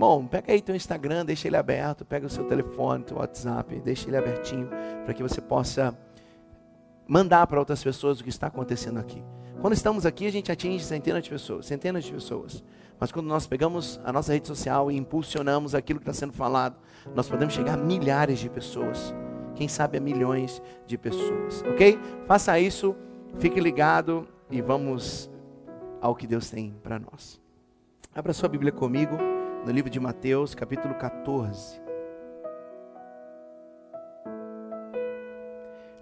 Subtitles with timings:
[0.00, 4.08] Bom, pega aí teu Instagram, deixa ele aberto, pega o seu telefone, teu WhatsApp, deixa
[4.08, 4.66] ele abertinho,
[5.04, 5.94] para que você possa
[7.06, 9.22] mandar para outras pessoas o que está acontecendo aqui.
[9.60, 12.64] Quando estamos aqui, a gente atinge centenas de pessoas, centenas de pessoas.
[12.98, 16.78] Mas quando nós pegamos a nossa rede social e impulsionamos aquilo que está sendo falado,
[17.14, 19.14] nós podemos chegar a milhares de pessoas.
[19.54, 21.62] Quem sabe a milhões de pessoas.
[21.68, 21.98] Ok?
[22.26, 22.96] Faça isso,
[23.38, 25.30] fique ligado e vamos
[26.00, 27.38] ao que Deus tem para nós.
[28.14, 29.18] Abra sua Bíblia comigo
[29.64, 31.80] no livro de Mateus, capítulo 14.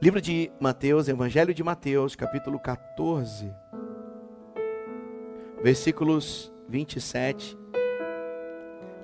[0.00, 3.52] Livro de Mateus, Evangelho de Mateus, capítulo 14,
[5.60, 7.58] versículos 27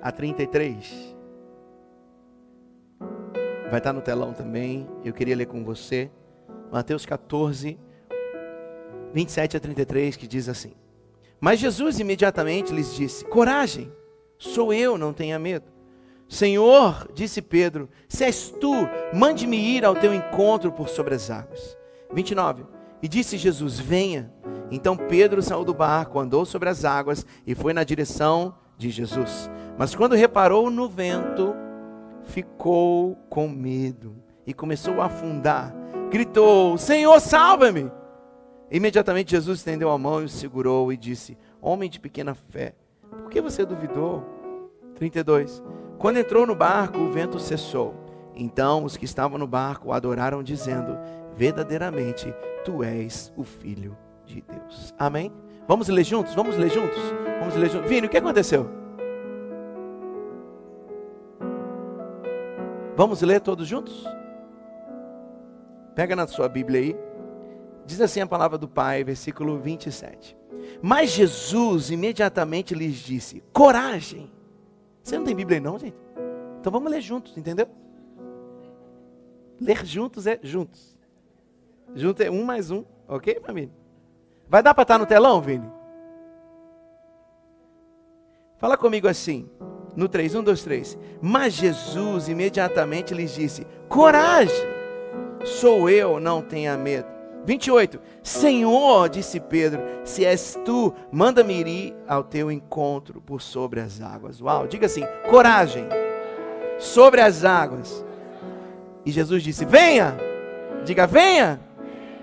[0.01, 1.15] a 33.
[3.69, 4.87] Vai estar no telão também.
[5.03, 6.09] Eu queria ler com você.
[6.71, 7.77] Mateus 14,
[9.13, 10.73] 27 a 33, que diz assim:
[11.41, 13.91] Mas Jesus imediatamente lhes disse: Coragem,
[14.37, 15.65] sou eu, não tenha medo.
[16.27, 18.73] Senhor, disse Pedro, se és tu,
[19.13, 21.77] mande-me ir ao teu encontro por sobre as águas.
[22.13, 22.65] 29.
[23.01, 24.31] E disse Jesus: Venha.
[24.71, 29.49] Então Pedro saiu do barco, andou sobre as águas e foi na direção de Jesus.
[29.77, 31.53] Mas quando reparou no vento,
[32.23, 34.15] ficou com medo
[34.47, 35.73] e começou a afundar.
[36.09, 37.91] Gritou: Senhor, salva-me!
[38.71, 42.73] Imediatamente Jesus estendeu a mão e o segurou e disse: Homem de pequena fé,
[43.09, 44.23] por que você duvidou?
[44.95, 45.63] 32.
[45.97, 47.93] Quando entrou no barco, o vento cessou.
[48.35, 50.97] Então os que estavam no barco adoraram, dizendo:
[51.35, 54.93] Verdadeiramente, tu és o Filho de Deus.
[54.97, 55.31] Amém?
[55.67, 56.35] Vamos ler juntos?
[56.35, 56.99] Vamos ler juntos?
[57.39, 57.89] Vamos ler juntos.
[57.89, 58.69] Vini, o que aconteceu?
[62.95, 64.05] Vamos ler todos juntos?
[65.93, 66.95] Pega na sua Bíblia aí.
[67.85, 70.37] Diz assim a palavra do Pai, versículo 27.
[70.81, 74.31] Mas Jesus imediatamente lhes disse: Coragem
[75.05, 75.95] você não tem Bíblia aí não, gente?
[76.59, 77.67] Então vamos ler juntos, entendeu?
[79.61, 80.97] Ler juntos é juntos.
[81.93, 83.71] Junto é um mais um, ok, família?
[84.49, 85.71] Vai dar para estar no telão, Vini?
[88.57, 89.47] Fala comigo assim,
[89.95, 90.97] no 3, 1, 2, 3.
[91.21, 94.55] Mas Jesus imediatamente lhes disse: Coragem,
[95.43, 97.14] sou eu, não tenha medo.
[97.45, 97.99] 28.
[98.23, 104.41] Senhor, disse Pedro, se és tu, manda-me ir ao teu encontro por sobre as águas.
[104.41, 105.87] Uau, diga assim: coragem,
[106.79, 108.03] sobre as águas.
[109.05, 110.17] E Jesus disse: Venha,
[110.83, 111.59] diga, venha.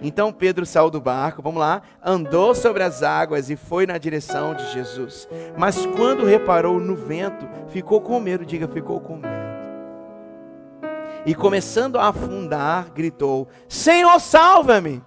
[0.04, 4.52] Então Pedro saiu do barco, vamos lá, andou sobre as águas e foi na direção
[4.52, 5.28] de Jesus.
[5.56, 9.42] Mas quando reparou no vento, ficou com medo, diga, ficou com medo.
[11.24, 15.00] E começando a afundar, gritou: Senhor, salva-me.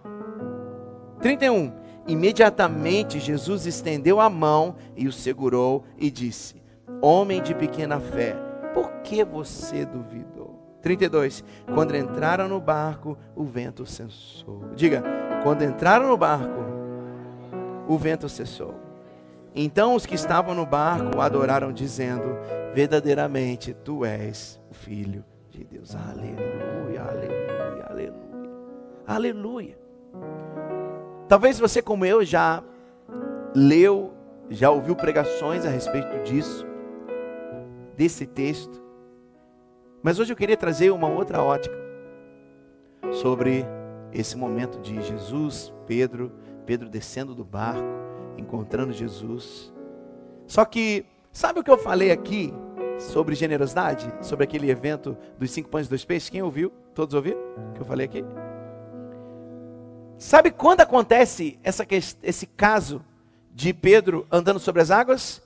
[1.25, 1.73] 31.
[2.05, 6.61] Imediatamente Jesus estendeu a mão e o segurou e disse:
[7.01, 8.35] Homem de pequena fé,
[8.75, 10.77] por que você duvidou?
[10.83, 11.43] 32.
[11.73, 14.65] Quando entraram no barco, o vento cessou.
[14.75, 15.01] Diga,
[15.41, 16.63] quando entraram no barco,
[17.87, 18.75] o vento cessou.
[19.55, 22.37] Então os que estavam no barco adoraram, dizendo:
[22.71, 25.95] Verdadeiramente tu és o Filho de Deus.
[25.95, 28.13] Aleluia, aleluia, aleluia.
[29.07, 29.85] Aleluia.
[31.27, 32.63] Talvez você, como eu, já
[33.55, 34.13] leu,
[34.49, 36.65] já ouviu pregações a respeito disso,
[37.95, 38.83] desse texto.
[40.03, 41.75] Mas hoje eu queria trazer uma outra ótica
[43.11, 43.65] sobre
[44.13, 46.31] esse momento de Jesus, Pedro,
[46.65, 47.83] Pedro descendo do barco,
[48.37, 49.73] encontrando Jesus.
[50.45, 52.53] Só que, sabe o que eu falei aqui
[52.99, 54.13] sobre generosidade?
[54.21, 56.29] Sobre aquele evento dos cinco pães e dois peixes?
[56.29, 56.71] Quem ouviu?
[56.93, 58.23] Todos ouviram o que eu falei aqui?
[60.17, 61.85] Sabe quando acontece essa,
[62.23, 63.01] esse caso
[63.53, 65.41] de Pedro andando sobre as águas?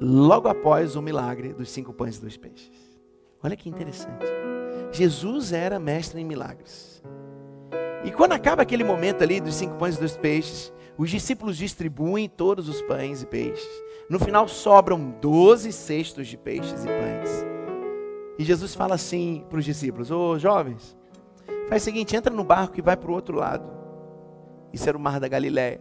[0.00, 2.72] Logo após o milagre dos cinco pães e dois peixes.
[3.42, 4.24] Olha que interessante.
[4.90, 7.02] Jesus era mestre em milagres.
[8.02, 12.28] E quando acaba aquele momento ali dos cinco pães e dois peixes, os discípulos distribuem
[12.28, 13.68] todos os pães e peixes.
[14.08, 17.44] No final sobram doze cestos de peixes e pães.
[18.38, 20.96] E Jesus fala assim para os discípulos: Ô jovens,
[21.68, 23.83] faz o seguinte, entra no barco e vai para o outro lado.
[24.74, 25.80] Isso era o mar da Galiléia.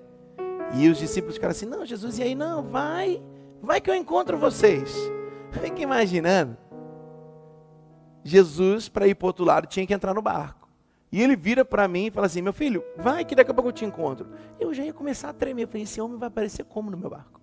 [0.75, 2.35] E os discípulos ficaram assim: Não, Jesus, e aí?
[2.35, 3.21] Não, vai,
[3.59, 4.95] vai que eu encontro vocês.
[5.51, 6.55] Fica imaginando.
[8.23, 10.69] Jesus, para ir para o outro lado, tinha que entrar no barco.
[11.11, 13.69] E ele vira para mim e fala assim: Meu filho, vai que daqui a pouco
[13.69, 14.29] eu te encontro.
[14.59, 15.63] Eu já ia começar a tremer.
[15.63, 17.41] Eu falei: Esse homem vai aparecer como no meu barco?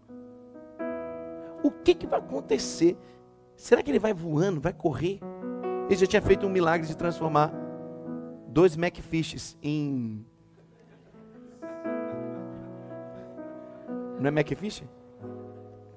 [1.65, 2.97] O que, que vai acontecer?
[3.57, 5.19] Será que ele vai voando, vai correr?
[5.87, 7.53] Ele já tinha feito um milagre de transformar
[8.49, 10.25] dois Macfishes em
[14.21, 14.85] Não é Macfish?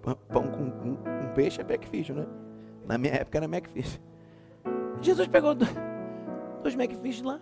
[0.01, 2.27] Pão com, com, com peixe é Macfish, não é?
[2.87, 3.99] Na minha época era Macfish.
[5.01, 5.71] Jesus pegou dois,
[6.61, 7.39] dois Macfish lá.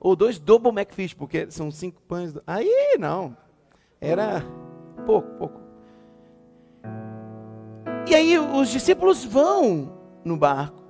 [0.00, 2.34] Ou dois double Macfish, porque são cinco pães.
[2.46, 3.36] Aí não.
[4.00, 4.42] Era
[5.06, 5.60] pouco, pouco.
[8.08, 9.92] E aí os discípulos vão
[10.24, 10.82] no barco.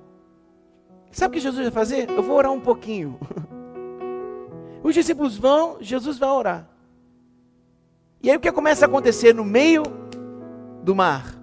[1.11, 2.09] Sabe o que Jesus vai fazer?
[2.09, 3.19] Eu vou orar um pouquinho.
[4.81, 6.72] Os discípulos vão, Jesus vai orar.
[8.23, 9.83] E aí o que começa a acontecer no meio
[10.81, 11.35] do mar?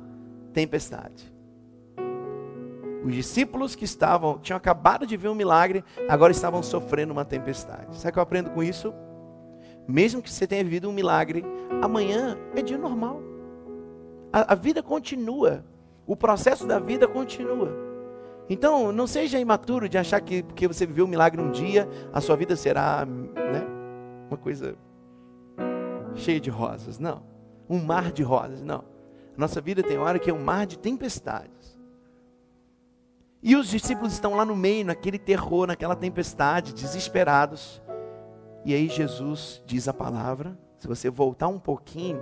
[0.55, 1.31] Tempestade.
[3.05, 7.99] Os discípulos que estavam, tinham acabado de ver um milagre, agora estavam sofrendo uma tempestade.
[7.99, 8.94] Sabe o que eu aprendo com isso?
[9.87, 11.44] Mesmo que você tenha vivido um milagre,
[11.82, 13.21] amanhã é dia normal.
[14.32, 15.62] A, a vida continua.
[16.06, 17.77] O processo da vida continua.
[18.49, 22.23] Então, não seja imaturo de achar que porque você viveu um milagre um dia, a
[22.23, 23.67] sua vida será né,
[24.31, 24.75] uma coisa
[26.15, 26.99] cheia de rosas.
[26.99, 27.23] Não.
[27.69, 28.62] Um mar de rosas.
[28.62, 28.85] Não.
[29.37, 31.79] Nossa vida tem hora que é um mar de tempestades.
[33.43, 37.81] E os discípulos estão lá no meio, naquele terror, naquela tempestade, desesperados.
[38.65, 40.59] E aí Jesus diz a palavra.
[40.79, 42.21] Se você voltar um pouquinho,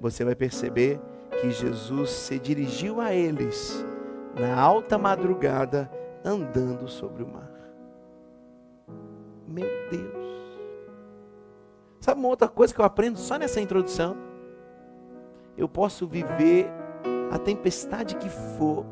[0.00, 1.00] você vai perceber
[1.40, 3.84] que Jesus se dirigiu a eles
[4.38, 5.90] na alta madrugada,
[6.24, 7.50] andando sobre o mar.
[9.46, 10.21] Meu Deus.
[12.02, 14.16] Sabe uma outra coisa que eu aprendo só nessa introdução?
[15.56, 16.68] Eu posso viver
[17.30, 18.84] a tempestade que for,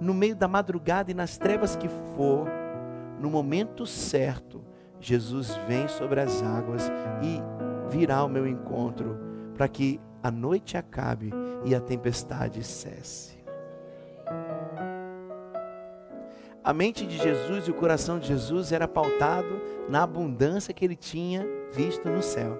[0.00, 2.48] no meio da madrugada e nas trevas que for,
[3.20, 4.64] no momento certo,
[4.98, 6.90] Jesus vem sobre as águas
[7.22, 7.42] e
[7.90, 9.18] virá ao meu encontro,
[9.54, 11.30] para que a noite acabe
[11.62, 13.36] e a tempestade cesse.
[16.64, 19.60] A mente de Jesus e o coração de Jesus era pautado
[19.90, 22.58] na abundância que ele tinha visto no céu.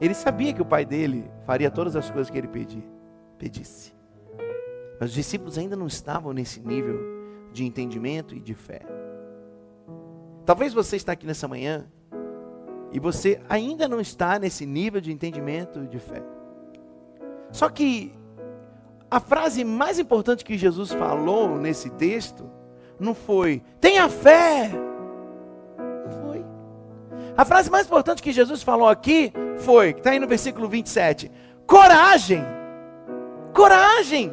[0.00, 2.84] Ele sabia que o pai dele faria todas as coisas que ele pedir,
[3.38, 3.94] pedisse.
[5.00, 6.98] Mas os discípulos ainda não estavam nesse nível
[7.52, 8.82] de entendimento e de fé.
[10.44, 11.86] Talvez você está aqui nessa manhã
[12.92, 16.22] e você ainda não está nesse nível de entendimento e de fé.
[17.50, 18.12] Só que
[19.10, 22.50] a frase mais importante que Jesus falou nesse texto
[22.98, 24.70] não foi tenha fé.
[27.36, 31.30] A frase mais importante que Jesus falou aqui foi, está aí no versículo 27,
[31.66, 32.44] coragem.
[33.52, 34.32] Coragem.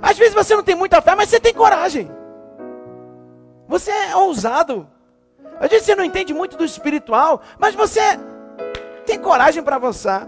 [0.00, 2.10] Às vezes você não tem muita fé, mas você tem coragem.
[3.68, 4.88] Você é ousado.
[5.58, 8.00] Às vezes você não entende muito do espiritual, mas você
[9.04, 10.26] tem coragem para avançar.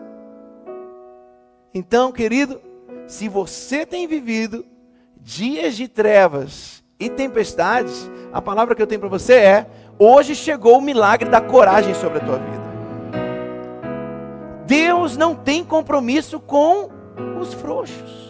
[1.73, 2.61] Então, querido,
[3.07, 4.67] se você tem vivido
[5.17, 9.67] dias de trevas e tempestades, a palavra que eu tenho para você é:
[9.99, 12.63] hoje chegou o milagre da coragem sobre a tua vida.
[14.67, 16.91] Deus não tem compromisso com
[17.41, 18.23] os frouxos.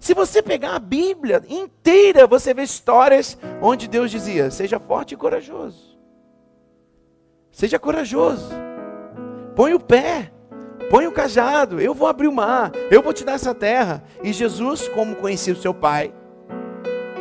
[0.00, 5.16] Se você pegar a Bíblia inteira, você vê histórias onde Deus dizia: seja forte e
[5.16, 5.98] corajoso.
[7.50, 8.50] Seja corajoso.
[9.54, 10.30] Põe o pé.
[10.90, 11.80] Põe o cajado.
[11.80, 12.72] Eu vou abrir o mar.
[12.90, 14.02] Eu vou te dar essa terra.
[14.22, 16.12] E Jesus, como conhecia o seu pai,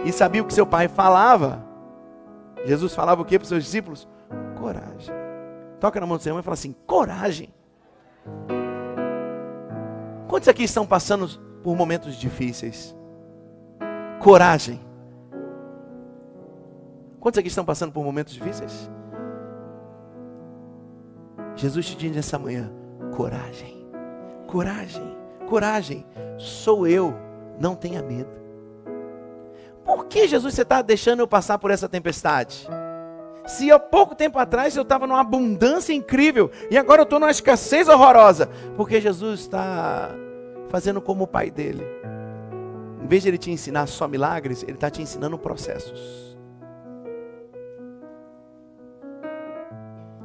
[0.03, 1.63] e sabia o que seu pai falava.
[2.65, 4.07] Jesus falava o que para os seus discípulos?
[4.57, 5.13] Coragem.
[5.79, 7.53] Toca na mão do seu irmão e fala assim: coragem.
[10.27, 11.27] Quantos aqui estão passando
[11.61, 12.95] por momentos difíceis?
[14.19, 14.79] Coragem.
[17.19, 18.89] Quantos aqui estão passando por momentos difíceis?
[21.55, 22.71] Jesus te diz nessa manhã:
[23.15, 23.85] coragem,
[24.47, 25.17] coragem,
[25.47, 26.05] coragem.
[26.37, 27.13] Sou eu,
[27.59, 28.42] não tenha medo.
[29.85, 32.67] Por que, Jesus, você está deixando eu passar por essa tempestade?
[33.45, 37.31] Se há pouco tempo atrás eu estava numa abundância incrível e agora eu estou numa
[37.31, 38.47] escassez horrorosa,
[38.77, 40.09] porque Jesus está
[40.69, 41.83] fazendo como o pai dele.
[43.03, 46.33] Em vez de ele te ensinar só milagres, ele está te ensinando processos.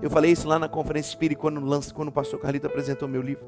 [0.00, 1.60] Eu falei isso lá na conferência espírita quando,
[1.92, 3.46] quando o pastor Carlito apresentou meu livro.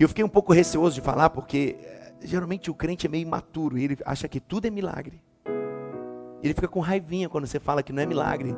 [0.00, 1.76] E eu fiquei um pouco receoso de falar, porque
[2.20, 5.22] geralmente o crente é meio imaturo ele acha que tudo é milagre.
[6.42, 8.54] Ele fica com raivinha quando você fala que não é milagre.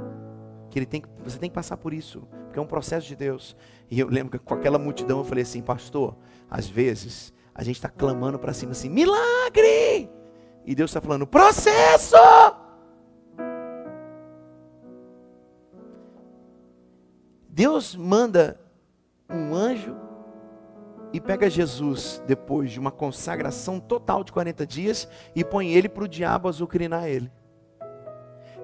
[0.71, 3.57] Que ele tem, você tem que passar por isso, porque é um processo de Deus.
[3.89, 6.17] E eu lembro que com aquela multidão eu falei assim, pastor,
[6.51, 10.11] às vezes a gente está clamando para cima assim, milagre!
[10.65, 12.17] E Deus está falando, processo!
[17.49, 18.61] Deus manda
[19.31, 19.97] um anjo
[21.13, 26.05] e pega Jesus depois de uma consagração total de 40 dias e põe ele para
[26.05, 27.31] o diabo azucrinar ele.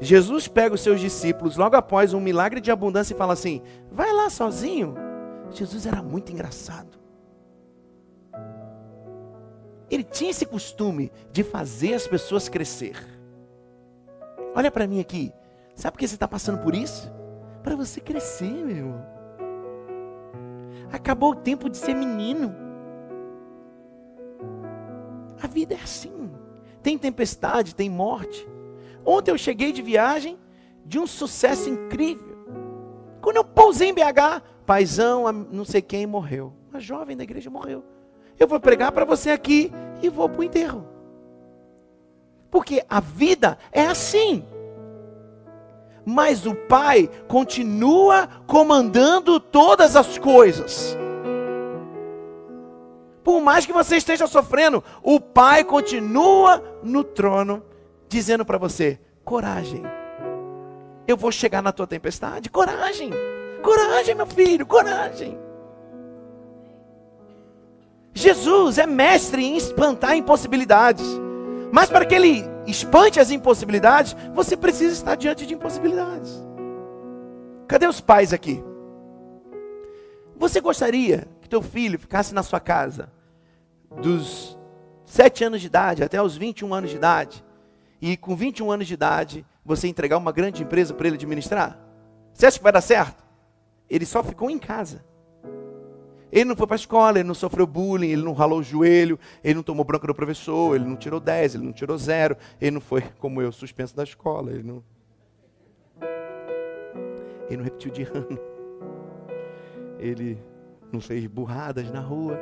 [0.01, 4.13] Jesus pega os seus discípulos logo após um milagre de abundância e fala assim: vai
[4.13, 4.95] lá sozinho.
[5.51, 7.03] Jesus era muito engraçado.
[9.95, 12.97] ele tinha esse costume de fazer as pessoas crescer.
[14.55, 15.33] Olha para mim aqui.
[15.75, 17.13] Sabe por que você está passando por isso?
[17.63, 19.07] Para você crescer, meu irmão.
[20.93, 22.55] Acabou o tempo de ser menino.
[25.43, 26.31] A vida é assim.
[26.83, 28.47] Tem tempestade, tem morte.
[29.05, 30.39] Ontem eu cheguei de viagem
[30.85, 32.37] de um sucesso incrível.
[33.21, 36.53] Quando eu pousei em BH, paizão, não sei quem morreu.
[36.71, 37.85] Uma jovem da igreja morreu.
[38.39, 39.73] Eu vou pregar para você aqui
[40.03, 40.87] e vou para o enterro.
[42.51, 44.45] Porque a vida é assim.
[46.05, 50.97] Mas o Pai continua comandando todas as coisas.
[53.23, 57.63] Por mais que você esteja sofrendo, o Pai continua no trono,
[58.09, 59.83] dizendo para você: coragem,
[61.07, 62.51] eu vou chegar na tua tempestade.
[62.51, 63.11] Coragem,
[63.63, 65.39] coragem, meu filho, coragem.
[68.15, 71.07] Jesus é mestre em espantar impossibilidades.
[71.71, 76.43] Mas para que ele espante as impossibilidades, você precisa estar diante de impossibilidades.
[77.67, 78.63] Cadê os pais aqui?
[80.37, 83.13] Você gostaria que teu filho ficasse na sua casa
[84.01, 84.59] dos
[85.05, 87.45] 7 anos de idade até os 21 anos de idade
[88.01, 91.79] e com 21 anos de idade você entregar uma grande empresa para ele administrar?
[92.33, 93.25] Você acha que vai dar certo?
[93.89, 95.05] Ele só ficou em casa.
[96.33, 99.19] Ele não foi para a escola, ele não sofreu bullying, ele não ralou o joelho,
[99.45, 102.71] ele não tomou bronca do professor, ele não tirou 10, ele não tirou zero, ele
[102.71, 104.83] não foi, como eu, suspenso da escola, ele não.
[107.49, 108.39] Ele não repetiu de ano.
[109.99, 110.39] Ele
[110.91, 112.41] não fez burradas na rua.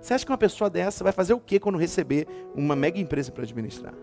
[0.00, 3.32] Você acha que uma pessoa dessa vai fazer o que quando receber uma mega empresa
[3.32, 3.94] para administrar?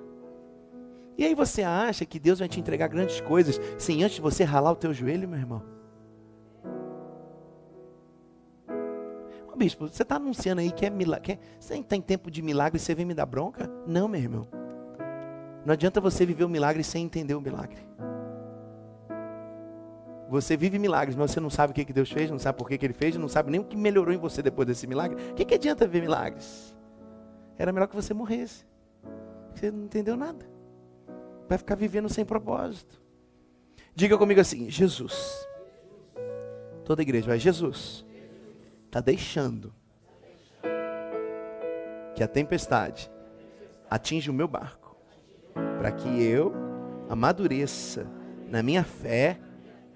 [1.17, 4.73] E aí você acha que Deus vai te entregar grandes coisas sem antes você ralar
[4.73, 5.76] o teu joelho, meu irmão?
[9.57, 11.35] Bispo, você está anunciando aí que é milagre.
[11.35, 13.69] Que você tem tempo de milagre você vem me dar bronca?
[13.85, 14.47] Não, meu irmão.
[15.65, 17.79] Não adianta você viver o milagre sem entender o milagre.
[20.29, 22.85] Você vive milagres, mas você não sabe o que, Deus fez, não sabe por que,
[22.85, 25.31] Ele fez, não sabe nem o que melhorou em você depois desse milagre.
[25.31, 26.75] O que, que adianta ver milagres?
[27.57, 28.65] Era melhor que você morresse.
[29.53, 30.45] Você não entendeu nada.
[31.49, 33.01] Vai ficar vivendo sem propósito.
[33.95, 35.47] Diga comigo assim: Jesus.
[36.83, 38.06] Toda igreja vai, Jesus
[38.97, 39.71] está deixando
[42.15, 43.11] que a tempestade
[43.89, 44.95] atinja o meu barco,
[45.77, 46.51] para que eu
[47.07, 48.07] amadureça
[48.49, 49.39] na minha fé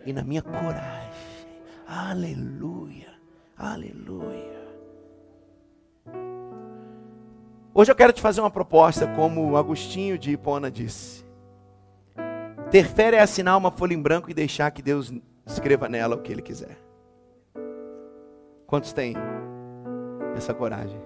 [0.05, 1.11] e na minha coragem.
[1.87, 3.13] Aleluia,
[3.57, 4.61] aleluia.
[7.73, 11.25] Hoje eu quero te fazer uma proposta, como Agostinho de Hipona disse.
[12.69, 15.11] Ter fé é assinar uma folha em branco e deixar que Deus
[15.45, 16.90] escreva nela o que Ele quiser.
[18.71, 19.15] Quantos têm
[20.33, 20.97] essa coragem?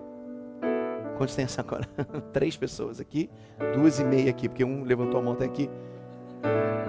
[1.17, 1.89] Quantos têm essa coragem?
[2.31, 3.27] Três pessoas aqui,
[3.73, 5.67] duas e meia aqui, porque um levantou a mão até aqui.
[6.43, 6.85] É...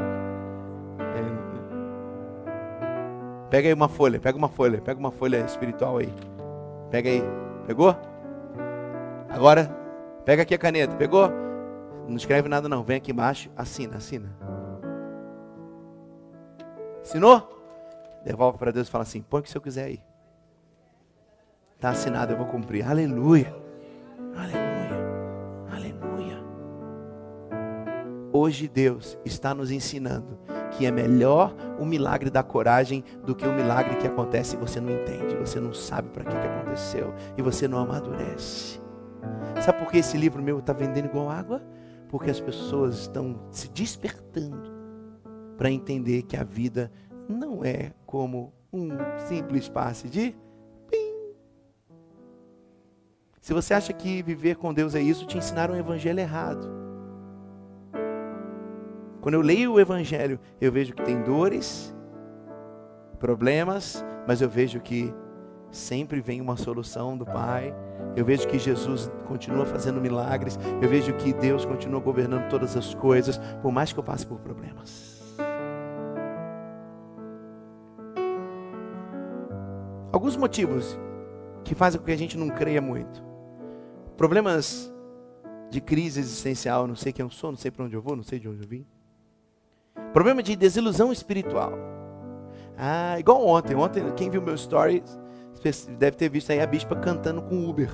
[3.49, 6.13] Pega aí uma folha, pega uma folha, pega uma folha espiritual aí.
[6.91, 7.23] Pega aí.
[7.67, 7.97] Pegou?
[9.31, 9.75] Agora,
[10.27, 10.95] pega aqui a caneta.
[10.95, 11.31] Pegou?
[12.07, 12.85] Não escreve nada não.
[12.85, 14.29] Vem aqui embaixo, assina, assina.
[17.01, 17.49] Assinou?
[18.23, 20.06] Devolve para Deus e fala assim: põe o que você quiser aí.
[21.77, 22.89] Está assinado, eu vou cumprir.
[22.89, 23.55] Aleluia.
[24.35, 24.97] Aleluia.
[25.71, 26.43] Aleluia.
[28.33, 30.39] Hoje Deus está nos ensinando
[30.71, 34.81] que é melhor o milagre da coragem do que o milagre que acontece e você
[34.81, 38.81] não entende, você não sabe para que, que aconteceu e você não amadurece.
[39.61, 41.63] Sabe por que esse livro meu está vendendo igual água?
[42.09, 44.73] Porque as pessoas estão se despertando
[45.59, 46.91] para entender que a vida
[47.29, 48.89] não é como um
[49.29, 50.35] simples passe de
[53.47, 56.69] se você acha que viver com Deus é isso, te ensinaram o evangelho errado.
[59.21, 61.95] Quando eu leio o evangelho, eu vejo que tem dores,
[63.21, 65.15] problemas, mas eu vejo que
[65.71, 67.73] sempre vem uma solução do Pai.
[68.17, 70.59] Eu vejo que Jesus continua fazendo milagres.
[70.83, 74.41] Eu vejo que Deus continua governando todas as coisas, por mais que eu passe por
[74.41, 75.23] problemas.
[80.11, 80.99] Alguns motivos
[81.63, 83.36] que fazem com que a gente não creia muito
[84.17, 84.93] problemas
[85.71, 88.23] de crise existencial, não sei quem eu sou, não sei para onde eu vou, não
[88.23, 88.87] sei de onde eu vim.
[90.13, 91.73] Problema de desilusão espiritual.
[92.77, 93.75] Ah, igual ontem.
[93.75, 95.03] Ontem, quem viu meu story
[95.99, 97.91] deve ter visto aí a bispa cantando com Uber.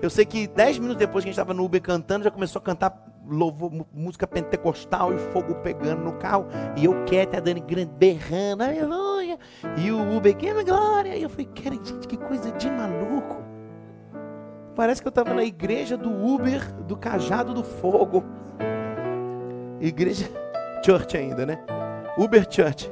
[0.00, 2.60] Eu sei que dez minutos depois que a gente estava no Uber cantando, já começou
[2.60, 6.46] a cantar louvor, música pentecostal e fogo pegando no carro.
[6.76, 9.38] E eu quieto, a Dani grande berrando, aleluia.
[9.76, 11.16] E o Uber, que glória.
[11.16, 13.47] E eu falei, cara, gente, que coisa de maluco.
[14.78, 18.22] Parece que eu estava na igreja do Uber, do Cajado do Fogo.
[19.80, 20.30] Igreja
[20.86, 21.58] Church ainda, né?
[22.16, 22.88] Uber Church.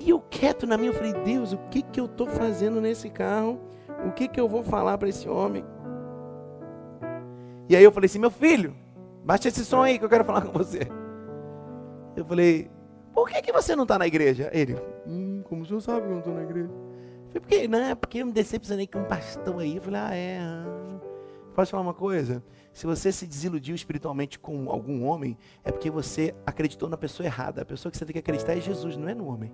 [0.00, 3.10] E eu quieto na minha, eu falei, Deus, o que que eu estou fazendo nesse
[3.10, 3.60] carro?
[4.06, 5.62] O que que eu vou falar para esse homem?
[7.68, 8.74] E aí eu falei assim, meu filho,
[9.22, 10.88] baixa esse som aí que eu quero falar com você.
[12.16, 12.70] Eu falei,
[13.12, 14.48] por que, que você não está na igreja?
[14.54, 16.87] Ele, hum, como o senhor sabe que eu não estou na igreja?
[17.32, 19.76] Porque, não, é porque eu me decepcionei com um pastor aí.
[19.76, 20.38] Eu falei, ah, é.
[20.40, 21.00] Ah.
[21.54, 22.42] Posso falar uma coisa?
[22.72, 27.62] Se você se desiludiu espiritualmente com algum homem, é porque você acreditou na pessoa errada.
[27.62, 29.52] A pessoa que você tem que acreditar é Jesus, não é no homem.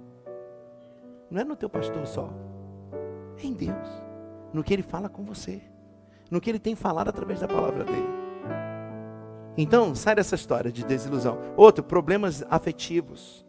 [1.30, 2.30] Não é no teu pastor só.
[3.42, 3.88] É em Deus.
[4.52, 5.62] No que ele fala com você.
[6.30, 8.06] No que ele tem falado através da palavra dele.
[9.56, 11.38] Então, sai dessa história de desilusão.
[11.56, 13.46] Outro, problemas afetivos.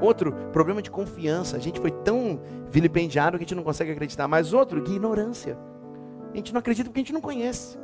[0.00, 1.56] Outro, problema de confiança.
[1.56, 2.40] A gente foi tão
[2.70, 4.26] vilipendiado que a gente não consegue acreditar.
[4.26, 5.58] Mas outro, ignorância.
[6.32, 7.78] A gente não acredita porque a gente não conhece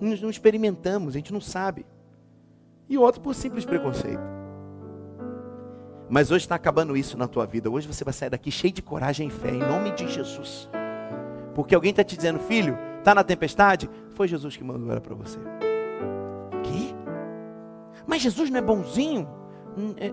[0.00, 1.86] não experimentamos, a gente não sabe.
[2.88, 4.22] E outro por simples preconceito.
[6.08, 7.70] Mas hoje está acabando isso na tua vida.
[7.70, 10.68] Hoje você vai sair daqui cheio de coragem e fé, em nome de Jesus.
[11.54, 13.88] Porque alguém está te dizendo, filho, está na tempestade?
[14.10, 15.38] Foi Jesus que mandou ela para você.
[16.64, 16.94] Que?
[18.06, 19.28] Mas Jesus não é bonzinho?
[19.76, 20.12] Hum, é...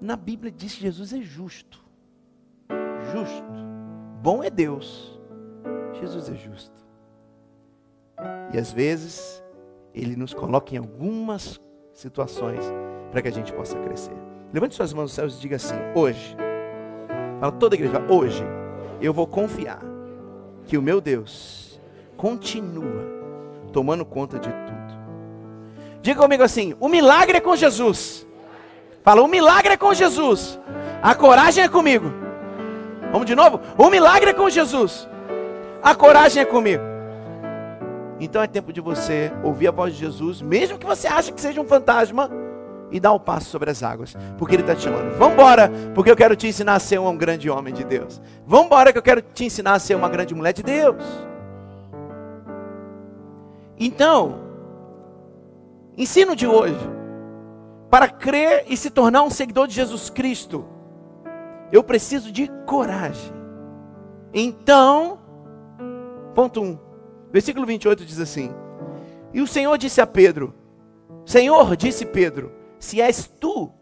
[0.00, 1.82] Na Bíblia diz que Jesus é justo.
[3.12, 3.64] Justo.
[4.22, 5.20] Bom é Deus.
[6.00, 6.84] Jesus é justo.
[8.52, 9.42] E às vezes,
[9.94, 11.60] Ele nos coloca em algumas
[11.92, 12.64] situações
[13.10, 14.16] para que a gente possa crescer.
[14.52, 16.36] Levante suas mãos aos céus e diga assim: hoje,
[17.40, 18.44] fala toda a igreja, hoje,
[19.00, 19.82] eu vou confiar
[20.66, 21.80] que o meu Deus
[22.16, 23.04] continua
[23.72, 24.94] tomando conta de tudo.
[26.00, 28.26] Diga comigo assim: o milagre é com Jesus.
[29.04, 30.58] Fala, o milagre é com Jesus.
[31.02, 32.10] A coragem é comigo.
[33.12, 33.60] Vamos de novo?
[33.76, 35.06] O milagre é com Jesus.
[35.82, 36.82] A coragem é comigo.
[38.18, 41.40] Então é tempo de você ouvir a voz de Jesus, mesmo que você ache que
[41.40, 42.30] seja um fantasma,
[42.90, 45.18] e dar o um passo sobre as águas, porque Ele está te chamando.
[45.18, 48.22] Vamos embora, porque eu quero te ensinar a ser um grande homem de Deus.
[48.46, 51.02] Vamos embora, que eu quero te ensinar a ser uma grande mulher de Deus.
[53.78, 54.40] Então,
[55.96, 56.78] ensino de hoje,
[57.94, 60.64] para crer e se tornar um seguidor de Jesus Cristo,
[61.70, 63.32] eu preciso de coragem.
[64.32, 65.20] Então,
[66.34, 66.64] ponto 1.
[66.64, 66.78] Um,
[67.30, 68.52] Versículo 28 diz assim:
[69.32, 70.52] E o Senhor disse a Pedro:
[71.24, 73.72] Senhor, disse Pedro, se és tu,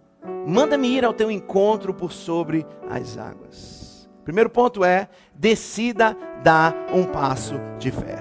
[0.47, 4.11] manda-me ir ao teu encontro por sobre as águas.
[4.25, 8.19] Primeiro ponto é: decida dar um passo de fé.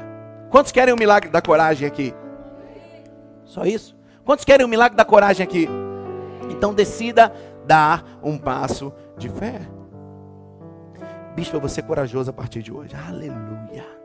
[0.50, 2.14] Quantos querem o milagre da coragem aqui?
[3.44, 4.00] Só isso?
[4.26, 5.68] Quantos querem o milagre da coragem aqui?
[6.50, 7.34] Então decida
[7.66, 9.62] dar um passo de fé.
[11.36, 12.96] Bispo, eu vou ser corajoso a partir de hoje.
[12.96, 14.02] Aleluia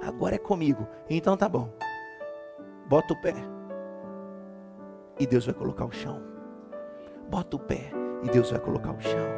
[0.00, 0.86] agora é comigo.
[1.08, 1.70] Então tá bom.
[2.88, 3.34] Bota o pé.
[5.18, 6.20] E Deus vai colocar o chão.
[7.28, 7.90] Bota o pé.
[8.22, 9.28] E Deus vai colocar o chão.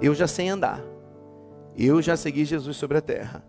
[0.00, 0.80] Eu já sei andar.
[1.76, 3.44] Eu já segui Jesus sobre a terra.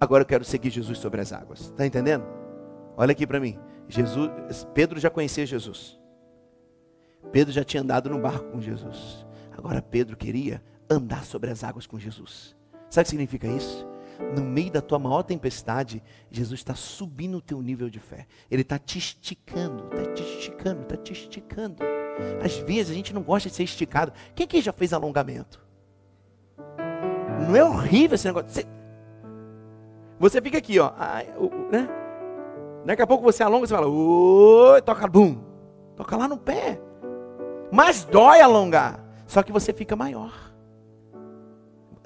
[0.00, 1.60] Agora eu quero seguir Jesus sobre as águas.
[1.60, 2.24] Está entendendo?
[2.96, 3.58] Olha aqui para mim.
[3.88, 4.30] Jesus,
[4.74, 5.98] Pedro já conhecia Jesus.
[7.32, 9.26] Pedro já tinha andado no barco com Jesus.
[9.56, 12.56] Agora Pedro queria andar sobre as águas com Jesus.
[12.88, 13.86] Sabe o que significa isso?
[14.34, 18.26] No meio da tua maior tempestade, Jesus está subindo o teu nível de fé.
[18.50, 21.82] Ele está te esticando, está te esticando, está te esticando.
[22.42, 24.12] Às vezes a gente não gosta de ser esticado.
[24.34, 25.60] Quem aqui já fez alongamento?
[27.46, 28.48] Não é horrível esse negócio?
[28.48, 28.66] Você,
[30.18, 30.90] você fica aqui, ó.
[31.70, 31.88] né?
[32.84, 35.38] Daqui a pouco você alonga, você fala, oi, toca bum.
[35.96, 36.80] Toca lá no pé.
[37.70, 39.04] Mas dói alongar.
[39.26, 40.32] Só que você fica maior.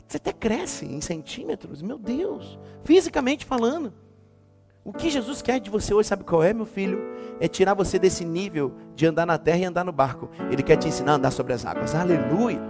[0.07, 3.94] Você até cresce em centímetros, meu Deus, fisicamente falando.
[4.85, 7.01] O que Jesus quer de você hoje, sabe qual é, meu filho?
[7.40, 10.29] É tirar você desse nível de andar na terra e andar no barco.
[10.51, 11.94] Ele quer te ensinar a andar sobre as águas.
[11.94, 12.61] Aleluia.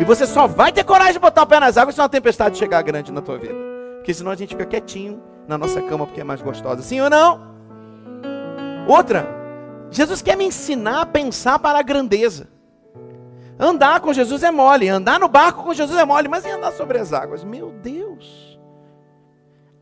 [0.00, 2.56] E você só vai ter coragem de botar o pé nas águas se uma tempestade
[2.56, 3.75] chegar grande na tua vida.
[4.06, 6.80] Porque senão a gente fica quietinho na nossa cama porque é mais gostosa.
[6.80, 7.40] Sim ou não?
[8.86, 9.26] Outra,
[9.90, 12.46] Jesus quer me ensinar a pensar para a grandeza.
[13.58, 16.70] Andar com Jesus é mole, andar no barco com Jesus é mole, mas e andar
[16.70, 17.42] sobre as águas?
[17.42, 18.56] Meu Deus!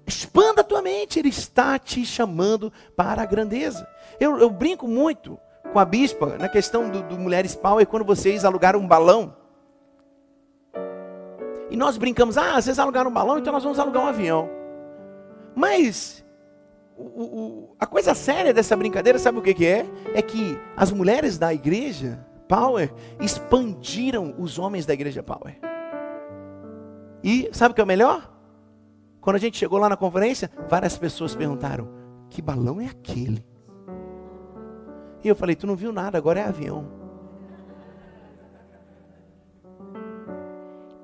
[0.06, 3.86] Expanda a tua mente, Ele está te chamando para a grandeza.
[4.18, 5.38] Eu, eu brinco muito
[5.70, 9.36] com a bispa na questão do, do Mulheres Power, quando vocês alugaram um balão.
[11.74, 14.48] E nós brincamos, ah, vocês alugaram um balão, então nós vamos alugar um avião.
[15.56, 16.24] Mas
[16.96, 19.84] o, o, a coisa séria dessa brincadeira, sabe o que, que é?
[20.14, 25.58] É que as mulheres da igreja Power expandiram os homens da igreja Power.
[27.24, 28.32] E sabe o que é o melhor?
[29.20, 31.88] Quando a gente chegou lá na conferência, várias pessoas perguntaram:
[32.30, 33.44] que balão é aquele?
[35.24, 37.03] E eu falei: tu não viu nada, agora é avião.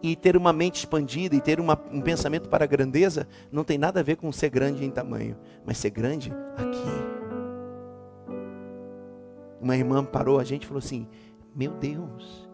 [0.02, 3.76] E ter uma mente expandida e ter uma, um pensamento para a grandeza não tem
[3.76, 7.20] nada a ver com ser grande em tamanho, mas ser grande aqui.
[9.60, 11.06] Uma irmã parou a gente e falou assim:
[11.54, 12.48] Meu Deus,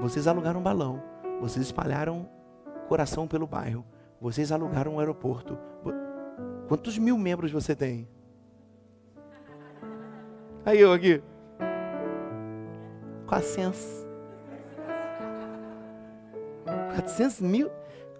[0.00, 1.00] vocês alugaram um balão,
[1.40, 2.28] vocês espalharam
[2.88, 3.84] coração pelo bairro,
[4.20, 5.56] vocês alugaram um aeroporto.
[6.66, 8.08] Quantos mil membros você tem?
[10.64, 11.22] Aí eu aqui.
[13.26, 14.07] 400.
[16.98, 17.70] 400 mil?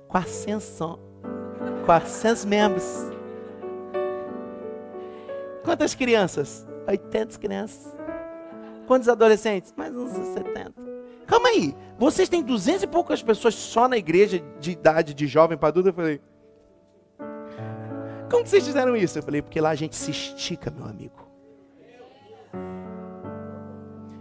[0.06, 0.98] 400,
[1.84, 2.84] 400 membros.
[5.64, 6.66] Quantas crianças?
[6.86, 7.92] 80 crianças.
[8.86, 9.74] Quantos adolescentes?
[9.76, 10.72] Mais uns 70.
[11.26, 15.58] Calma aí, vocês têm 200 e poucas pessoas só na igreja de idade de jovem
[15.58, 15.90] para adulto?
[15.90, 16.20] Eu falei,
[18.30, 19.18] como vocês fizeram isso?
[19.18, 21.27] Eu falei, porque lá a gente se estica, meu amigo.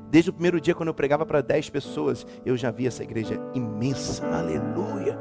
[0.09, 3.39] Desde o primeiro dia, quando eu pregava para 10 pessoas, eu já vi essa igreja
[3.53, 4.25] imensa.
[4.27, 5.19] Aleluia.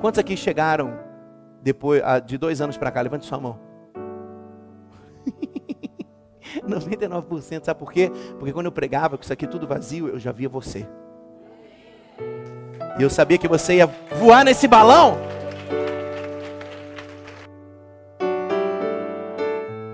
[0.00, 0.98] Quantos aqui chegaram
[1.62, 3.00] depois ah, de dois anos para cá?
[3.00, 3.58] Levante sua mão.
[6.62, 8.12] 99%, sabe por quê?
[8.38, 10.86] Porque quando eu pregava com isso aqui tudo vazio, eu já via você.
[12.98, 15.16] E eu sabia que você ia voar nesse balão.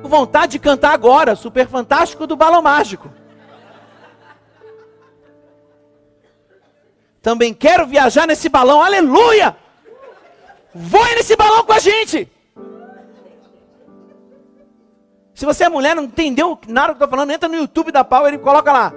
[0.02, 3.19] Vontade de cantar agora, super fantástico do balão mágico.
[7.22, 9.56] Também quero viajar nesse balão, aleluia!
[10.74, 12.30] Voe nesse balão com a gente!
[15.34, 18.04] Se você é mulher, não entendeu nada que eu estou falando, entra no YouTube da
[18.04, 18.92] Power e coloca lá.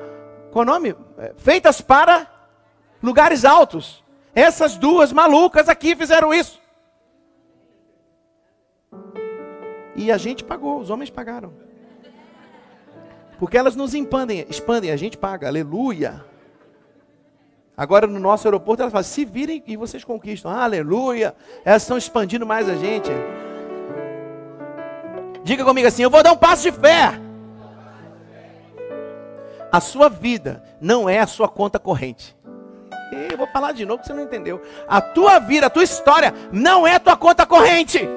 [0.52, 0.96] Qual o nome?
[1.18, 2.28] É, feitas para
[3.02, 4.04] lugares altos.
[4.36, 6.62] Essas duas malucas aqui fizeram isso.
[9.96, 11.54] E a gente pagou, os homens pagaram.
[13.40, 16.26] Porque elas nos expandem, expandem, a gente paga, aleluia.
[17.76, 20.52] Agora no nosso aeroporto ela fala: se virem e vocês conquistam.
[20.52, 21.36] aleluia!
[21.66, 23.10] Elas estão expandindo mais a gente.
[25.44, 27.20] Diga comigo assim: eu vou dar um passo de fé.
[29.72, 32.38] A sua vida não é a sua conta corrente.
[33.32, 34.62] Eu vou falar de novo que você não entendeu.
[34.88, 38.08] A tua vida, a tua história não é a tua conta corrente.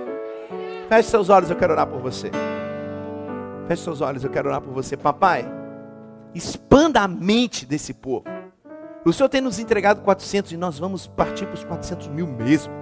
[0.88, 2.30] Feche seus olhos, eu quero orar por você.
[3.66, 4.96] Feche seus olhos, eu quero orar por você.
[4.96, 5.50] Papai,
[6.34, 8.36] expanda a mente desse povo.
[9.06, 12.72] O Senhor tem nos entregado 400 e nós vamos partir para os 400 mil mesmo.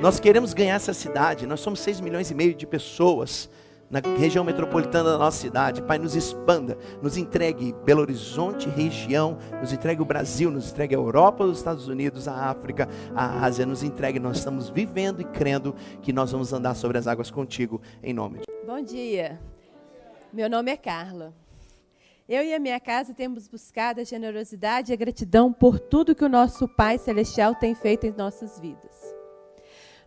[0.00, 1.46] Nós queremos ganhar essa cidade.
[1.46, 3.50] Nós somos 6 milhões e meio de pessoas
[3.90, 5.82] na região metropolitana da nossa cidade.
[5.82, 10.98] Pai, nos expanda, nos entregue Belo Horizonte, região, nos entregue o Brasil, nos entregue a
[10.98, 14.18] Europa, os Estados Unidos, a África, a Ásia, nos entregue.
[14.18, 18.38] Nós estamos vivendo e crendo que nós vamos andar sobre as águas contigo, em nome
[18.38, 19.38] de Bom dia.
[20.32, 21.34] Meu nome é Carla.
[22.28, 26.22] Eu e a minha casa temos buscado a generosidade e a gratidão por tudo que
[26.22, 29.16] o nosso Pai Celestial tem feito em nossas vidas.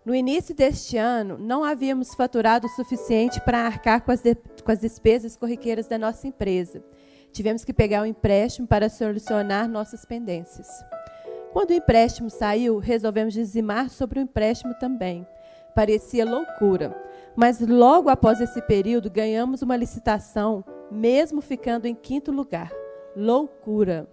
[0.06, 4.72] No início deste ano, não havíamos faturado o suficiente para arcar com as, de, com
[4.72, 6.84] as despesas corriqueiras da nossa empresa.
[7.32, 10.68] Tivemos que pegar um empréstimo para solucionar nossas pendências.
[11.52, 15.26] Quando o empréstimo saiu, resolvemos dizimar sobre o empréstimo também.
[15.74, 16.96] Parecia loucura,
[17.36, 22.72] mas logo após esse período ganhamos uma licitação mesmo ficando em quinto lugar.
[23.16, 24.08] Loucura.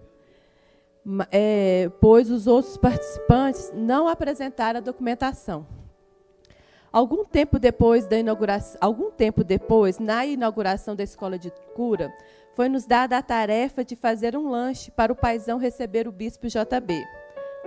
[1.30, 5.66] É, pois os outros participantes não apresentaram a documentação.
[6.92, 12.12] Algum tempo depois da inauguração, algum tempo depois, na inauguração da escola de cura,
[12.54, 16.46] foi nos dada a tarefa de fazer um lanche para o paizão receber o bispo
[16.46, 17.04] JB.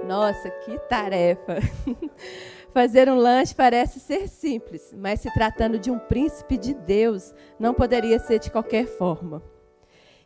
[0.06, 1.58] Nossa, que tarefa!
[2.73, 7.73] Fazer um lanche parece ser simples, mas se tratando de um príncipe de Deus, não
[7.73, 9.43] poderia ser de qualquer forma.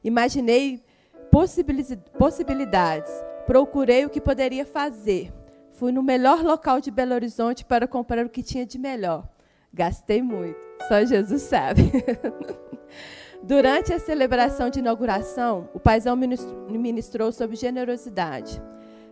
[0.03, 0.83] Imaginei
[2.19, 3.11] possibilidades,
[3.47, 5.33] procurei o que poderia fazer.
[5.71, 9.27] Fui no melhor local de Belo Horizonte para comprar o que tinha de melhor.
[9.73, 11.91] Gastei muito, só Jesus sabe.
[13.41, 18.61] Durante a celebração de inauguração, o paizão ministrou sobre generosidade.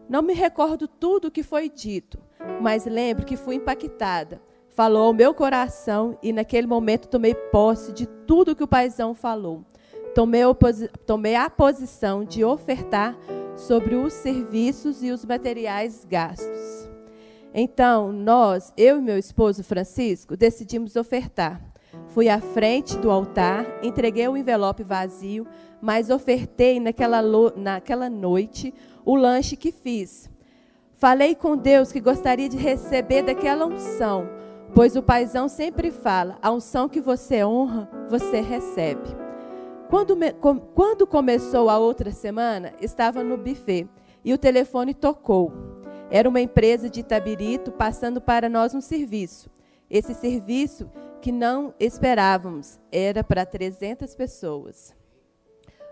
[0.10, 2.20] Não me recordo tudo o que foi dito,
[2.62, 4.42] mas lembro que fui impactada.
[4.70, 9.63] Falou ao meu coração e naquele momento tomei posse de tudo que o paizão falou.
[10.16, 10.42] Tomei,
[11.06, 13.18] tomei a posição de ofertar
[13.56, 16.89] sobre os serviços e os materiais gastos.
[17.54, 21.62] Então, nós, eu e meu esposo Francisco, decidimos ofertar.
[22.08, 25.46] Fui à frente do altar, entreguei o envelope vazio,
[25.80, 27.22] mas ofertei naquela,
[27.56, 28.74] naquela noite
[29.06, 30.32] o lanche que fiz
[31.04, 34.26] Falei com Deus que gostaria de receber daquela unção,
[34.74, 39.10] pois o paizão sempre fala: a unção que você honra, você recebe.
[39.89, 40.16] Quando,
[40.74, 43.86] quando começou a outra semana, estava no buffet
[44.24, 45.52] e o telefone tocou.
[46.10, 49.50] Era uma empresa de Itabirito passando para nós um serviço.
[49.89, 50.89] Esse serviço
[51.22, 54.96] que não esperávamos era para 300 pessoas.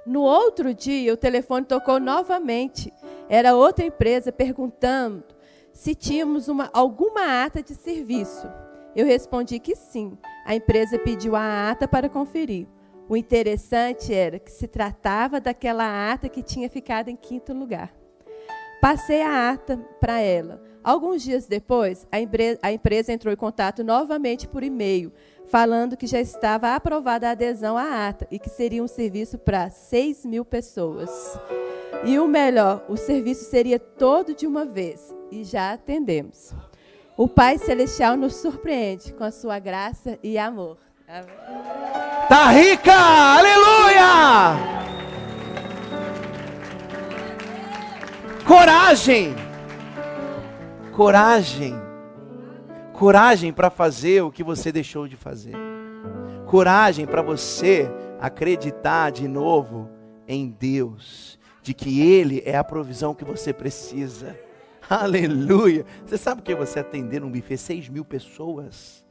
[0.05, 2.91] No outro dia, o telefone tocou novamente.
[3.29, 5.23] Era outra empresa perguntando
[5.71, 8.47] se tínhamos uma, alguma ata de serviço.
[8.95, 10.17] Eu respondi que sim.
[10.45, 12.67] A empresa pediu a ata para conferir.
[13.07, 17.93] O interessante era que se tratava daquela ata que tinha ficado em quinto lugar.
[18.81, 20.61] Passei a ata para ela.
[20.83, 22.17] Alguns dias depois, a,
[22.67, 25.13] a empresa entrou em contato novamente por e-mail,
[25.51, 29.69] falando que já estava aprovada a adesão à ata e que seria um serviço para
[29.69, 31.09] 6 mil pessoas.
[32.05, 35.13] E o melhor, o serviço seria todo de uma vez.
[35.29, 36.53] E já atendemos.
[37.17, 40.77] O Pai Celestial nos surpreende com a sua graça e amor.
[42.29, 42.93] Tá rica!
[42.93, 44.55] Aleluia!
[48.47, 49.35] Coragem.
[50.93, 51.90] Coragem.
[53.01, 55.55] Coragem para fazer o que você deixou de fazer.
[56.45, 59.89] Coragem para você acreditar de novo
[60.27, 64.39] em Deus, de que Ele é a provisão que você precisa.
[64.87, 65.83] Aleluia.
[66.05, 67.57] Você sabe o que você atender num buffet?
[67.57, 69.03] 6 mil pessoas.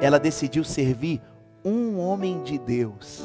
[0.00, 1.20] Ela decidiu servir
[1.62, 3.22] um homem de Deus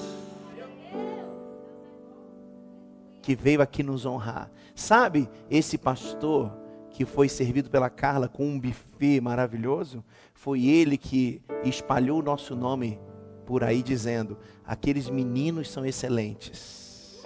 [3.22, 4.52] que veio aqui nos honrar.
[4.76, 6.63] Sabe esse pastor
[6.94, 10.06] que foi servido pela Carla com um buffet maravilhoso?
[10.34, 13.00] Foi ele que espalhou o nosso nome
[13.46, 17.24] por aí dizendo: aqueles meninos são excelentes.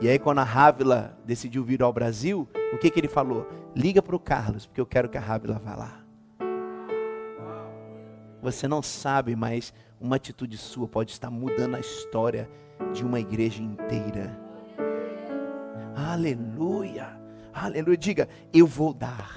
[0.00, 3.46] E aí, quando a Rávila decidiu vir ao Brasil, o que, que ele falou?
[3.76, 6.00] Liga para o Carlos, porque eu quero que a Rávila vá lá.
[8.42, 12.48] Você não sabe, mas uma atitude sua pode estar mudando a história
[12.94, 14.40] de uma igreja inteira.
[15.94, 17.19] Aleluia.
[17.52, 17.96] Aleluia.
[17.96, 19.36] Diga, eu vou dar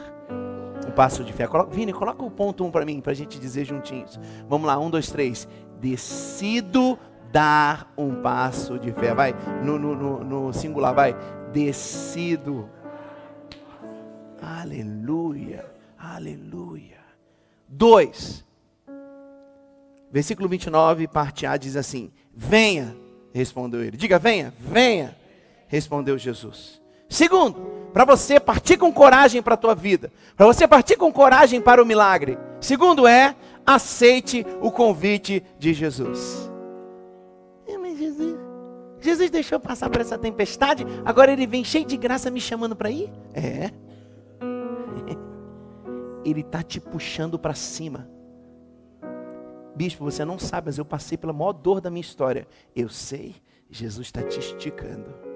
[0.87, 1.47] um passo de fé.
[1.47, 4.19] Coloca, Vini, coloca o ponto um para mim, para a gente dizer juntinhos.
[4.47, 5.47] Vamos lá, um, dois, três.
[5.79, 6.97] Decido
[7.31, 9.13] dar um passo de fé.
[9.13, 11.15] Vai, no, no, no, no singular, vai.
[11.51, 12.69] Decido.
[14.41, 15.65] Aleluia.
[15.97, 16.99] Aleluia.
[17.67, 18.45] Dois.
[20.11, 22.95] Versículo 29, parte A, diz assim: Venha,
[23.33, 23.97] respondeu ele.
[23.97, 25.15] Diga, venha, venha
[25.73, 26.79] respondeu Jesus.
[27.13, 27.61] Segundo,
[27.93, 31.79] para você partir com coragem para a tua vida, para você partir com coragem para
[31.79, 32.39] o milagre.
[32.59, 36.49] Segundo é, aceite o convite de Jesus.
[37.95, 38.35] Jesus,
[38.99, 42.89] Jesus deixou passar por essa tempestade, agora ele vem cheio de graça me chamando para
[42.89, 43.13] ir?
[43.31, 43.69] É.
[46.25, 48.09] Ele está te puxando para cima.
[49.75, 52.47] Bispo, você não sabe, mas eu passei pela maior dor da minha história.
[52.75, 53.35] Eu sei,
[53.69, 55.32] Jesus está te esticando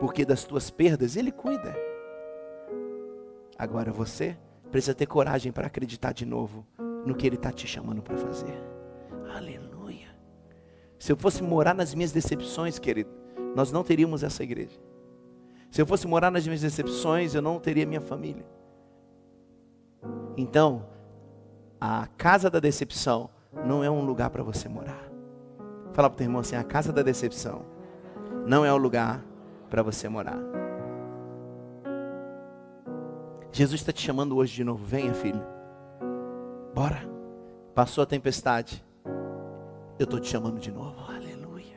[0.00, 1.76] porque das tuas perdas Ele cuida.
[3.58, 4.36] Agora você
[4.72, 6.66] precisa ter coragem para acreditar de novo
[7.04, 8.58] no que Ele está te chamando para fazer.
[9.36, 10.08] Aleluia.
[10.98, 13.10] Se eu fosse morar nas minhas decepções, querido,
[13.54, 14.80] nós não teríamos essa igreja.
[15.70, 18.44] Se eu fosse morar nas minhas decepções, eu não teria minha família.
[20.36, 20.86] Então,
[21.80, 23.30] a casa da decepção
[23.64, 25.10] não é um lugar para você morar.
[25.92, 27.64] Fala para o teu irmão assim: a casa da decepção
[28.46, 29.24] não é o lugar
[29.70, 30.38] para você morar.
[33.52, 34.84] Jesus está te chamando hoje de novo.
[34.84, 35.42] Venha, filho.
[36.74, 37.08] Bora.
[37.74, 38.84] Passou a tempestade.
[39.98, 41.00] Eu estou te chamando de novo.
[41.08, 41.76] Aleluia.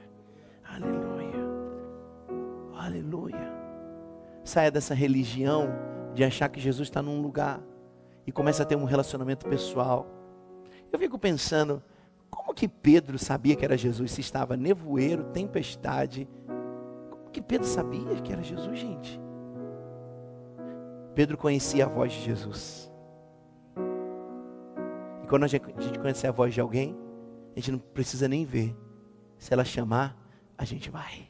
[0.68, 1.36] Aleluia.
[2.76, 3.54] Aleluia.
[4.44, 5.70] Saia dessa religião
[6.14, 7.62] de achar que Jesus está num lugar
[8.26, 10.08] e comece a ter um relacionamento pessoal.
[10.92, 11.82] Eu fico pensando,
[12.30, 16.28] como que Pedro sabia que era Jesus se estava nevoeiro, tempestade,
[17.34, 19.20] que Pedro sabia que era Jesus, gente.
[21.16, 22.92] Pedro conhecia a voz de Jesus.
[25.24, 26.96] E quando a gente, conhece a voz de alguém,
[27.56, 28.76] a gente não precisa nem ver.
[29.38, 30.16] Se ela chamar,
[30.58, 31.30] a gente vai.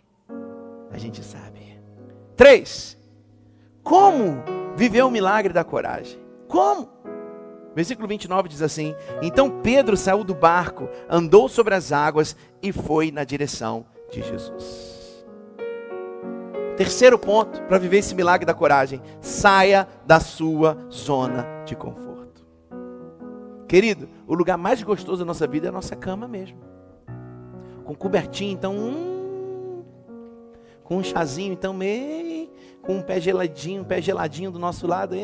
[0.92, 1.80] A gente sabe.
[2.36, 2.98] Três.
[3.82, 4.44] Como
[4.76, 6.20] viver o milagre da coragem?
[6.48, 6.90] Como?
[7.76, 13.12] Versículo 29 diz assim: Então Pedro saiu do barco, andou sobre as águas e foi
[13.12, 15.03] na direção de Jesus.
[16.76, 22.46] Terceiro ponto para viver esse milagre da coragem: saia da sua zona de conforto.
[23.68, 26.58] Querido, o lugar mais gostoso da nossa vida é a nossa cama mesmo.
[27.84, 29.84] Com cobertinho, então, hum,
[30.84, 32.50] com um chazinho, então, meio,
[32.82, 35.16] com um pé geladinho, um pé geladinho do nosso lado.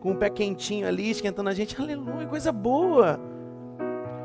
[0.00, 1.80] Com um pé quentinho ali, esquentando a gente.
[1.80, 3.31] Aleluia, coisa boa.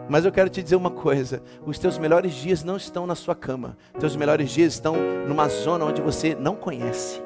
[0.10, 3.36] Mas eu quero te dizer uma coisa: os teus melhores dias não estão na sua
[3.36, 4.96] cama, teus melhores dias estão
[5.28, 7.22] numa zona onde você não conhece.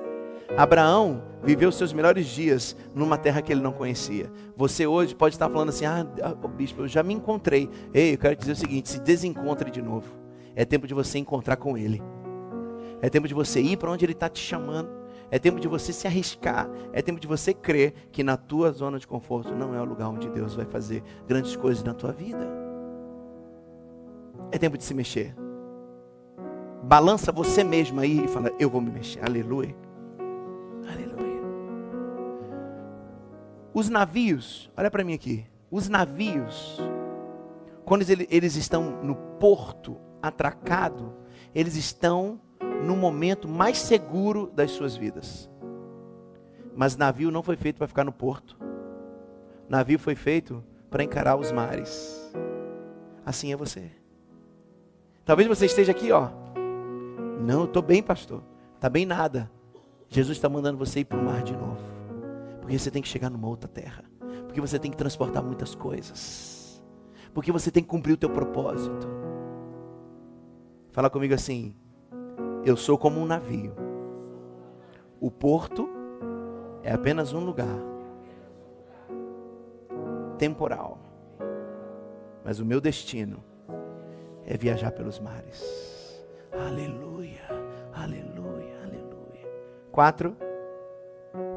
[0.58, 4.30] Abraão viveu seus melhores dias numa terra que ele não conhecia.
[4.56, 6.06] Você hoje pode estar falando assim: ah,
[6.44, 7.70] oh, bispo, eu já me encontrei.
[7.94, 10.20] Ei, eu quero te dizer o seguinte: se desencontre de novo.
[10.56, 12.02] É tempo de você encontrar com Ele.
[13.02, 14.90] É tempo de você ir para onde Ele está te chamando.
[15.32, 16.70] É tempo de você se arriscar.
[16.92, 20.10] É tempo de você crer que na tua zona de conforto não é o lugar
[20.10, 22.61] onde Deus vai fazer grandes coisas na tua vida.
[24.52, 25.36] É tempo de se mexer.
[26.84, 29.24] Balança você mesmo aí e fala: Eu vou me mexer.
[29.24, 29.76] Aleluia.
[30.88, 31.42] Aleluia.
[33.74, 35.46] Os navios, olha para mim aqui.
[35.70, 36.80] Os navios,
[37.86, 41.14] quando eles estão no porto atracado,
[41.56, 42.42] eles estão
[42.84, 45.50] no momento mais seguro das suas vidas.
[46.76, 48.58] Mas navio não foi feito para ficar no porto.
[49.70, 52.34] Navio foi feito para encarar os mares.
[53.26, 54.01] Assim é você.
[55.24, 56.30] Talvez você esteja aqui, ó.
[57.42, 58.42] Não, eu estou bem, pastor.
[58.76, 59.52] Está bem nada.
[60.10, 61.82] Jesus está mandando você ir para o mar de novo.
[62.60, 64.04] Porque você tem que chegar numa outra terra.
[64.46, 66.84] Porque você tem que transportar muitas coisas.
[67.34, 69.08] Porque você tem que cumprir o teu propósito.
[70.92, 71.76] Fala comigo assim:
[72.66, 73.74] Eu sou como um navio.
[75.20, 75.88] O porto
[76.84, 77.78] é apenas um lugar
[80.38, 81.00] temporal.
[82.44, 83.51] Mas o meu destino
[84.52, 85.64] é viajar pelos mares.
[86.52, 87.42] Aleluia,
[87.94, 89.48] aleluia, aleluia.
[89.92, 90.36] Quatro,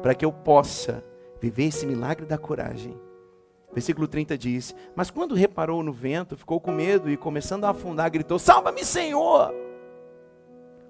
[0.01, 1.03] para que eu possa
[1.39, 2.97] viver esse milagre da coragem
[3.75, 8.09] Versículo 30 diz: Mas quando reparou no vento, ficou com medo e, começando a afundar,
[8.09, 9.53] gritou: Salva-me, Senhor!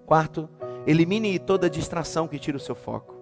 [0.05, 0.47] Quarto,
[0.85, 3.15] elimine toda distração que tira o seu foco.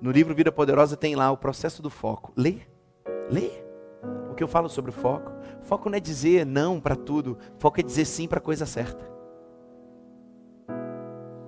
[0.00, 2.32] No livro Vida Poderosa tem lá o processo do foco.
[2.34, 2.60] Lê,
[3.30, 3.63] lê.
[4.34, 5.30] O que eu falo sobre o foco?
[5.62, 9.08] Foco não é dizer não para tudo, foco é dizer sim para a coisa certa.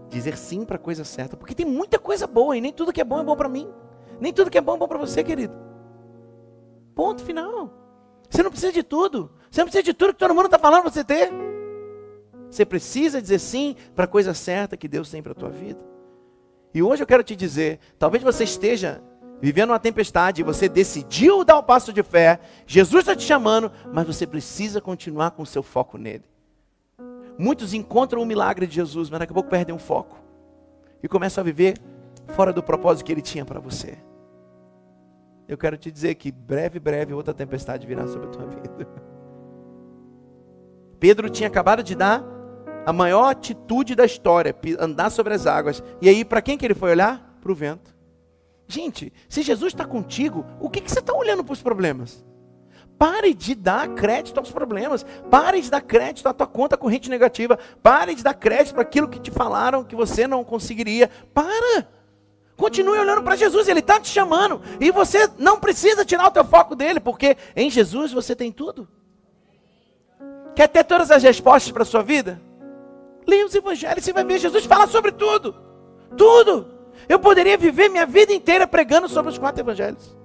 [0.08, 3.00] Dizer sim para a coisa certa, porque tem muita coisa boa e nem tudo que
[3.00, 3.68] é bom é bom para mim.
[4.20, 5.52] Nem tudo que é bom é bom para você, querido.
[6.94, 7.72] Ponto final.
[8.30, 9.32] Você não precisa de tudo.
[9.50, 11.32] Você não precisa de tudo que todo mundo está falando para você ter.
[12.48, 15.80] Você precisa dizer sim para a coisa certa que Deus tem para a tua vida.
[16.72, 19.02] E hoje eu quero te dizer, talvez você esteja
[19.40, 24.06] vivendo uma tempestade, você decidiu dar o passo de fé, Jesus está te chamando, mas
[24.06, 26.24] você precisa continuar com o seu foco nele.
[27.38, 30.18] Muitos encontram o milagre de Jesus, mas daqui a pouco perdem o foco
[31.02, 31.78] e começam a viver
[32.28, 33.98] fora do propósito que ele tinha para você
[35.48, 38.88] eu quero te dizer que breve, breve outra tempestade virá sobre a tua vida.
[40.98, 42.24] Pedro tinha acabado de dar
[42.84, 45.82] a maior atitude da história, andar sobre as águas.
[46.00, 47.36] E aí, para quem que ele foi olhar?
[47.40, 47.95] Para o vento.
[48.68, 52.24] Gente, se Jesus está contigo, o que, que você está olhando para os problemas?
[52.98, 55.04] Pare de dar crédito aos problemas.
[55.30, 57.58] Pare de dar crédito à tua conta corrente negativa.
[57.82, 61.10] Pare de dar crédito para aquilo que te falaram que você não conseguiria.
[61.34, 61.88] Para!
[62.56, 64.62] Continue olhando para Jesus, Ele está te chamando.
[64.80, 68.88] E você não precisa tirar o teu foco dele, porque em Jesus você tem tudo.
[70.54, 72.40] Quer ter todas as respostas para a sua vida?
[73.26, 75.54] Leia os evangelhos, você vai ver Jesus fala sobre tudo.
[76.16, 76.75] Tudo.
[77.08, 80.16] Eu poderia viver minha vida inteira pregando sobre os quatro evangelhos.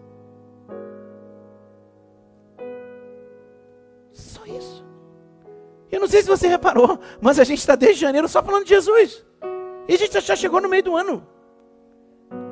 [4.11, 4.85] Só isso.
[5.91, 8.69] Eu não sei se você reparou, mas a gente está desde janeiro só falando de
[8.69, 9.25] Jesus.
[9.87, 11.27] E a gente já chegou no meio do ano.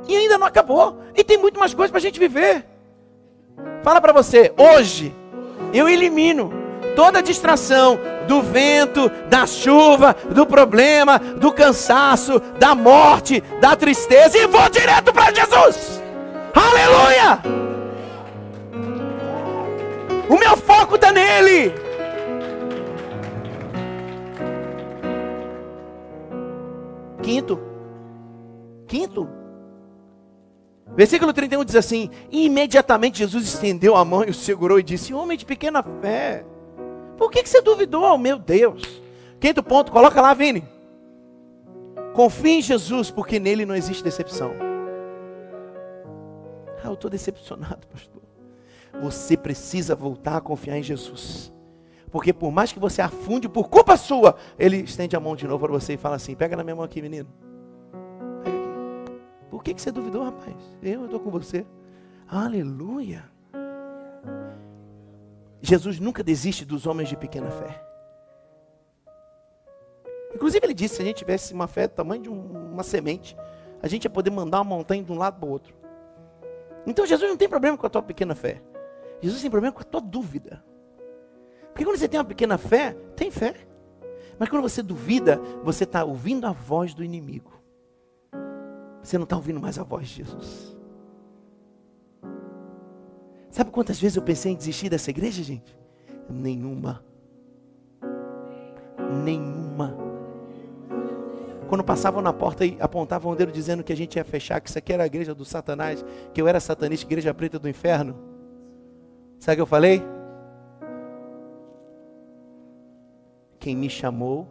[0.08, 1.00] E ainda não acabou.
[1.16, 2.66] E tem muito mais coisa para a gente viver.
[3.84, 5.14] Fala para você, hoje
[5.74, 6.52] eu elimino
[6.96, 14.46] toda distração do vento, da chuva, do problema, do cansaço, da morte, da tristeza e
[14.46, 16.00] vou direto para Jesus.
[16.54, 17.42] Aleluia!
[20.30, 21.74] O meu foco está nele.
[27.24, 27.60] Quinto.
[28.88, 29.28] Quinto.
[30.96, 35.38] Versículo 31 diz assim: imediatamente Jesus estendeu a mão e o segurou e disse: Homem
[35.38, 36.46] de pequena fé,
[37.20, 38.02] por que, que você duvidou?
[38.02, 38.82] Oh, meu Deus.
[39.42, 40.64] Quinto ponto, coloca lá, Vini.
[42.14, 44.54] Confie em Jesus, porque nele não existe decepção.
[46.82, 48.22] Ah, eu estou decepcionado, pastor.
[49.02, 51.54] Você precisa voltar a confiar em Jesus.
[52.10, 55.66] Porque por mais que você afunde por culpa sua, ele estende a mão de novo
[55.66, 57.28] para você e fala assim: pega na minha mão aqui, menino.
[59.50, 60.56] Por que, que você duvidou, rapaz?
[60.82, 61.66] Eu estou com você.
[62.30, 63.26] Aleluia.
[65.62, 67.84] Jesus nunca desiste dos homens de pequena fé.
[70.34, 73.36] Inclusive, ele disse: se a gente tivesse uma fé do tamanho de um, uma semente,
[73.82, 75.74] a gente ia poder mandar uma montanha de um lado para o outro.
[76.86, 78.62] Então, Jesus não tem problema com a tua pequena fé.
[79.22, 80.64] Jesus tem problema com a tua dúvida.
[81.74, 83.56] Porque quando você tem uma pequena fé, tem fé.
[84.38, 87.52] Mas quando você duvida, você está ouvindo a voz do inimigo.
[89.04, 90.79] Você não está ouvindo mais a voz de Jesus.
[93.50, 95.76] Sabe quantas vezes eu pensei em desistir dessa igreja, gente?
[96.30, 97.04] Nenhuma.
[99.24, 99.98] Nenhuma.
[101.68, 104.70] Quando passavam na porta e apontavam o dedo dizendo que a gente ia fechar, que
[104.70, 108.16] isso aqui era a igreja do Satanás, que eu era satanista, igreja preta do inferno.
[109.40, 110.04] Sabe o que eu falei?
[113.60, 114.48] Quem me chamou,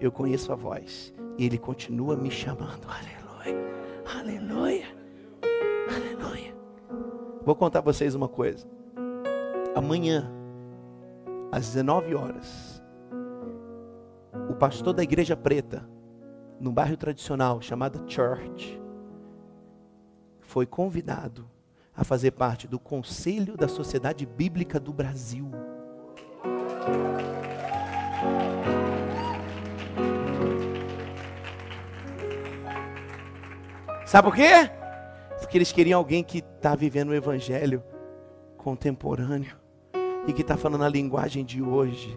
[0.00, 1.12] eu conheço a voz.
[1.36, 2.86] E ele continua me chamando.
[2.88, 3.70] Aleluia.
[4.18, 4.99] Aleluia.
[7.50, 8.64] Vou contar para vocês uma coisa.
[9.74, 10.30] Amanhã,
[11.50, 12.80] às 19 horas,
[14.48, 15.84] o pastor da igreja preta,
[16.60, 18.80] no bairro tradicional chamado Church,
[20.38, 21.50] foi convidado
[21.92, 25.50] a fazer parte do Conselho da Sociedade Bíblica do Brasil.
[34.06, 34.79] Sabe por quê?
[35.40, 37.82] Porque eles queriam alguém que está vivendo o evangelho
[38.56, 39.56] contemporâneo
[40.26, 42.16] e que está falando a linguagem de hoje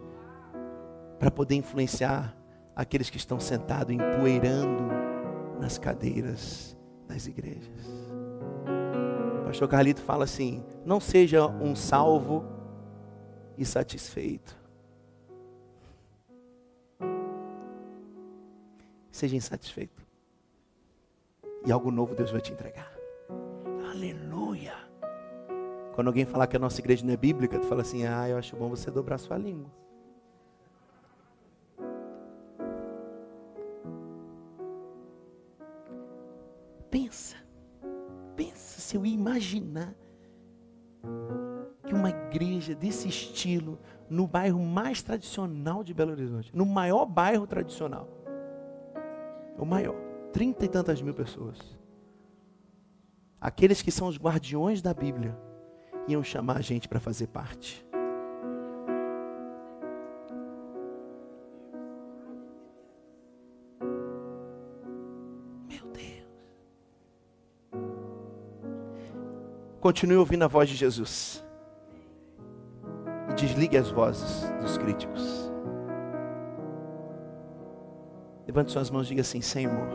[1.18, 2.38] para poder influenciar
[2.76, 4.84] aqueles que estão sentados empoeirando
[5.60, 7.88] nas cadeiras das igrejas.
[9.42, 12.44] O pastor Carlito fala assim: não seja um salvo
[13.58, 14.56] e satisfeito.
[19.12, 20.02] Seja insatisfeito.
[21.66, 22.93] E algo novo Deus vai te entregar.
[23.94, 24.74] Aleluia.
[25.94, 28.38] Quando alguém falar que a nossa igreja não é bíblica, tu fala assim: ah, eu
[28.38, 29.70] acho bom você dobrar sua língua.
[36.90, 37.38] Pensa,
[38.36, 39.94] pensa se eu imaginar
[41.86, 43.78] que uma igreja desse estilo,
[44.10, 48.08] no bairro mais tradicional de Belo Horizonte, no maior bairro tradicional,
[49.56, 49.96] o maior,
[50.32, 51.83] trinta e tantas mil pessoas.
[53.44, 55.38] Aqueles que são os guardiões da Bíblia
[56.08, 57.86] iam chamar a gente para fazer parte.
[65.68, 66.26] Meu Deus.
[69.82, 71.44] Continue ouvindo a voz de Jesus.
[73.30, 75.52] E desligue as vozes dos críticos.
[78.48, 79.90] Levante suas mãos e diga assim: Senhor,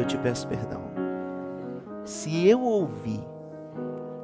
[0.00, 0.91] eu te peço perdão.
[2.12, 3.26] Se eu ouvir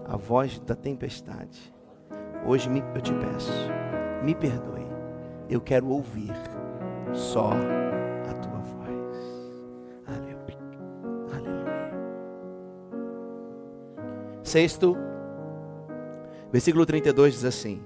[0.05, 1.75] a voz da tempestade,
[2.47, 3.51] hoje eu te peço,
[4.23, 4.87] me perdoe.
[5.49, 6.35] Eu quero ouvir
[7.15, 9.17] só a tua voz.
[10.07, 10.59] Aleluia.
[11.33, 11.95] Aleluia.
[14.43, 14.95] Sexto,
[16.53, 17.83] versículo 32 diz assim: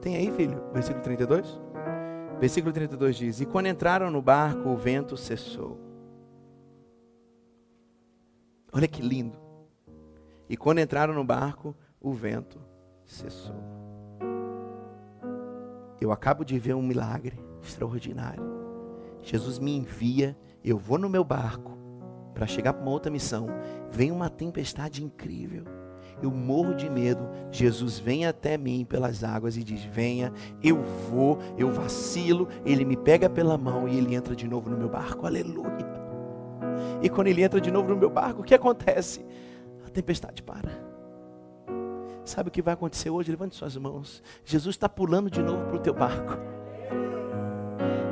[0.00, 0.60] Tem aí, filho?
[0.72, 1.73] Versículo 32?
[2.40, 5.78] Versículo 32 diz: E quando entraram no barco, o vento cessou.
[8.72, 9.38] Olha que lindo.
[10.48, 12.60] E quando entraram no barco, o vento
[13.04, 13.56] cessou.
[16.00, 18.44] Eu acabo de ver um milagre extraordinário.
[19.22, 21.78] Jesus me envia, eu vou no meu barco
[22.34, 23.46] para chegar para uma outra missão.
[23.90, 25.64] Vem uma tempestade incrível
[26.22, 27.28] eu morro de medo.
[27.50, 32.48] Jesus vem até mim pelas águas e diz: Venha, eu vou, eu vacilo.
[32.64, 35.26] Ele me pega pela mão e ele entra de novo no meu barco.
[35.26, 36.04] Aleluia.
[37.02, 39.24] E quando ele entra de novo no meu barco, o que acontece?
[39.86, 40.70] A tempestade para.
[42.24, 43.30] Sabe o que vai acontecer hoje?
[43.30, 44.22] Levante suas mãos.
[44.44, 46.53] Jesus está pulando de novo para o teu barco.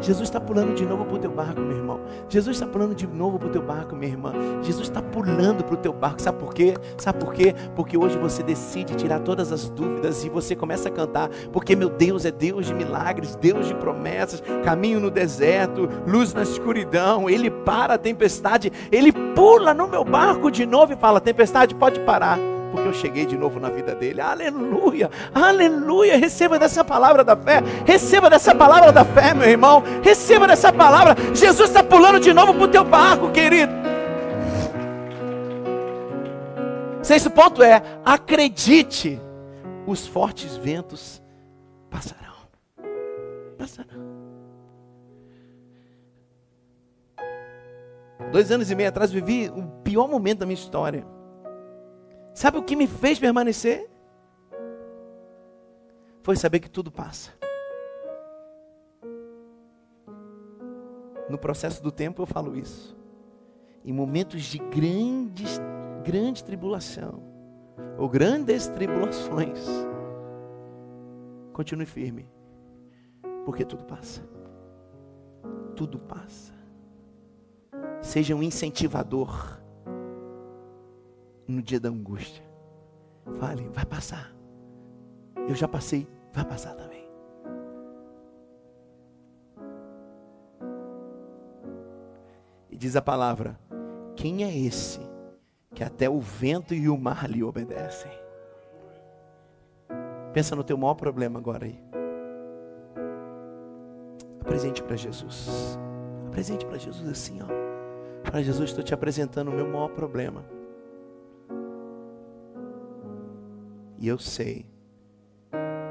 [0.03, 2.01] Jesus está pulando de novo para o teu barco, meu irmão.
[2.29, 4.33] Jesus está pulando de novo para o teu barco, minha irmã.
[4.61, 6.21] Jesus está pulando para o teu barco.
[6.21, 6.75] Sabe por quê?
[6.99, 7.55] Sabe por quê?
[7.77, 11.31] Porque hoje você decide tirar todas as dúvidas e você começa a cantar.
[11.53, 16.43] Porque meu Deus é Deus de milagres, Deus de promessas, caminho no deserto, luz na
[16.43, 17.31] escuridão.
[17.31, 22.01] Ele para a tempestade, ele pula no meu barco de novo e fala: Tempestade, pode
[22.01, 24.21] parar porque eu cheguei de novo na vida dele.
[24.21, 26.17] Aleluia, aleluia.
[26.17, 29.85] Receba dessa palavra da fé, receba dessa palavra da fé, meu irmão.
[30.03, 31.15] Receba dessa palavra.
[31.35, 33.73] Jesus está pulando de novo para o teu barco, querido.
[37.03, 39.21] Sexto ponto é: acredite,
[39.87, 41.23] os fortes ventos
[41.91, 42.33] passarão.
[43.59, 44.03] Passarão.
[48.33, 51.05] Dois anos e meio atrás vivi o pior momento da minha história.
[52.35, 53.93] Sabe o que me fez permanecer?
[56.23, 57.33] foi saber que tudo passa.
[61.29, 62.97] No processo do tempo eu falo isso.
[63.85, 65.61] Em momentos de grandes,
[66.05, 67.23] grande tribulação,
[67.99, 69.67] ou grandes tribulações,
[71.53, 72.29] continue firme,
[73.45, 74.23] porque tudo passa.
[75.75, 76.53] Tudo passa.
[78.01, 79.61] Seja um incentivador
[81.47, 82.45] no dia da angústia.
[83.39, 84.35] Fale, vai passar.
[85.49, 87.09] Eu já passei, vai passar também.
[92.71, 93.59] E diz a palavra:
[94.17, 95.01] quem é esse
[95.75, 98.13] que até o vento e o mar lhe obedecem?
[100.33, 101.79] Pensa no teu maior problema agora aí.
[104.41, 105.79] Apresente para Jesus.
[106.29, 107.63] Apresente para Jesus assim, ó.
[108.23, 110.45] Para Jesus, estou te apresentando o meu maior problema.
[114.03, 114.67] E eu sei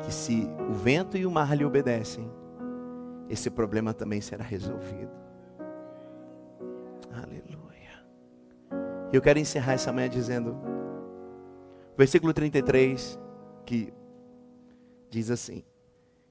[0.04, 2.30] que se o vento e o mar lhe obedecem,
[3.30, 5.14] esse problema também será resolvido.
[7.10, 8.06] Aleluia.
[9.14, 10.58] Eu quero encerrar essa manhã dizendo,
[11.98, 13.18] versículo 33,
[13.66, 13.94] que
[15.10, 15.64] diz assim: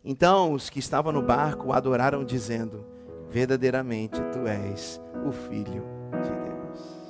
[0.04, 2.84] Então os que estavam no barco adoraram, dizendo:
[3.30, 7.00] Verdadeiramente tu és o Filho de Deus.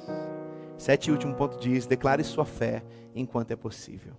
[0.79, 2.85] Sete e último ponto diz: Declare sua fé
[3.17, 4.15] enquanto é possível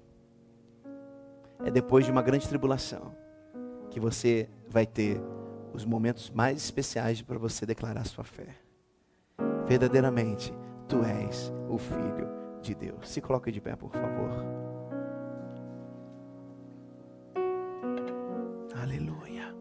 [1.64, 3.16] é depois de uma grande tribulação
[3.90, 5.22] que você vai ter
[5.74, 8.48] os momentos mais especiais para você declarar sua fé.
[9.68, 10.54] Verdadeiramente,
[10.88, 12.30] tu és o Filho
[12.62, 13.10] de Deus.
[13.10, 14.30] Se coloque de pé, por favor.
[18.82, 19.56] Aleluia.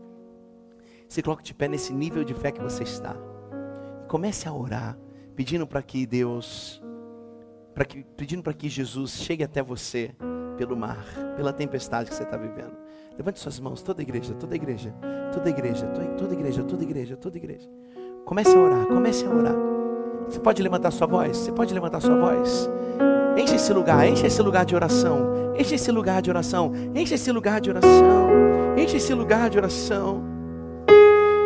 [1.09, 3.16] Se coloque de pé nesse nível de fé que você está.
[4.03, 4.98] E comece a orar,
[5.36, 6.82] pedindo para que Deus,
[7.74, 10.14] para que, pedindo para que Jesus chegue até você
[10.61, 11.02] pelo mar,
[11.36, 12.76] pela tempestade que você está vivendo.
[13.16, 14.94] Levante suas mãos, toda igreja, toda igreja,
[15.32, 15.86] toda igreja,
[16.18, 17.68] toda igreja, toda igreja, toda igreja.
[18.26, 19.54] Comece a orar, comece a orar.
[20.28, 22.68] Você pode levantar sua voz, você pode levantar sua voz.
[23.38, 25.54] Enche esse lugar, enche esse lugar de oração.
[25.58, 26.72] Enche esse lugar de oração.
[26.94, 28.28] Enche esse lugar de oração.
[28.76, 30.22] Enche esse lugar de oração.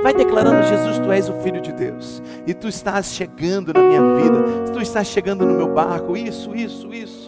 [0.03, 2.21] Vai declarando, Jesus, tu és o Filho de Deus.
[2.49, 4.73] E tu estás chegando na minha vida.
[4.73, 6.17] Tu estás chegando no meu barco.
[6.17, 7.24] Isso, isso, isso